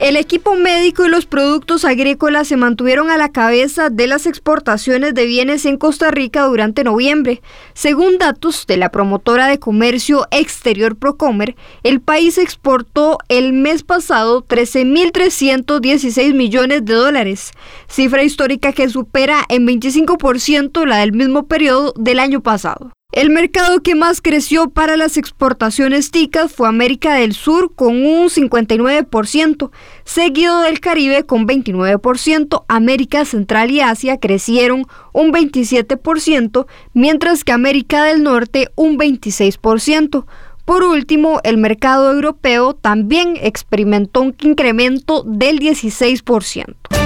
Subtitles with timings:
[0.00, 5.12] El equipo médico y los productos agrícolas se mantuvieron a la cabeza de las exportaciones
[5.12, 7.42] de bienes en Costa Rica durante noviembre.
[7.74, 14.42] Según datos de la promotora de comercio exterior Procomer, el país exportó el mes pasado
[14.42, 17.50] 13.316 millones de dólares,
[17.86, 22.90] cifra histórica que supera en 25% la del mismo periodo del año pasado.
[23.12, 28.28] El mercado que más creció para las exportaciones ticas fue América del Sur con un
[28.28, 29.70] 59%,
[30.04, 38.04] seguido del Caribe con 29%, América Central y Asia crecieron un 27%, mientras que América
[38.04, 40.24] del Norte un 26%.
[40.64, 46.99] Por último, el mercado europeo también experimentó un incremento del 16%.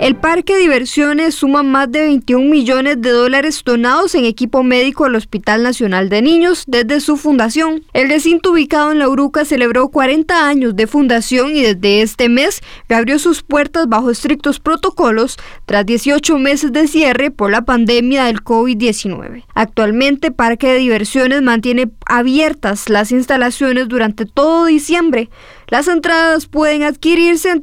[0.00, 5.04] El parque de diversiones suma más de 21 millones de dólares donados en equipo médico
[5.04, 7.84] al Hospital Nacional de Niños desde su fundación.
[7.92, 12.60] El recinto ubicado en La Uruca celebró 40 años de fundación y desde este mes
[12.88, 18.42] abrió sus puertas bajo estrictos protocolos tras 18 meses de cierre por la pandemia del
[18.42, 19.44] COVID-19.
[19.54, 25.30] Actualmente, Parque de Diversiones mantiene abiertas las instalaciones durante todo diciembre.
[25.68, 27.62] Las entradas pueden adquirirse en